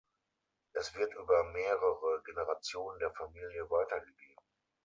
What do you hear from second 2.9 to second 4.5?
der Familie weitergegeben.